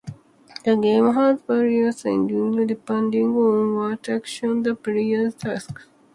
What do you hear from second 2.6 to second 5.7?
depending on what actions the player takes.